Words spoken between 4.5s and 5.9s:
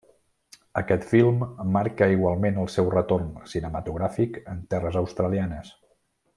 en terres australianes.